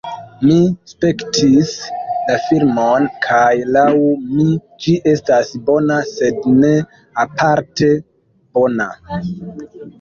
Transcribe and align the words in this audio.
Mi 0.43 0.53
spektis 0.91 1.73
la 2.29 2.37
filmon 2.45 3.05
kaj 3.27 3.51
laŭ 3.77 3.85
mi, 4.31 4.47
ĝi 4.87 4.97
estas 5.13 5.55
bona 5.69 6.01
sed 6.15 6.51
ne 6.65 6.75
aparte 7.29 7.95
bona 8.59 8.93